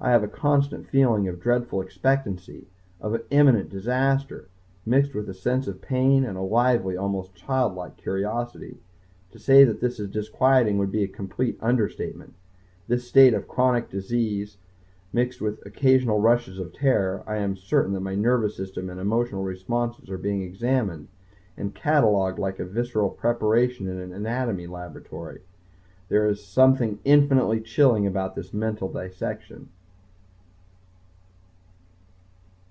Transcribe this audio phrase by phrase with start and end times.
[0.00, 2.68] I have a constant feeling of dreadful expectancy,
[3.00, 4.46] of imminent disaster,
[4.86, 8.78] mixed with a sense of pain and a lively almost childlike curiosity.
[9.32, 12.34] To say that this is disquieting would be a complete understatement,
[12.86, 14.58] this state of chronic disease,
[15.12, 17.24] mixed with occasional rushes of terror.
[17.26, 21.08] I am certain that my nervous system and emotional responses are being examined,
[21.56, 25.40] and catalogued like a visceral preparation in an anatomy laboratory.
[26.08, 29.70] There is something infinitely chilling about this mental dissection.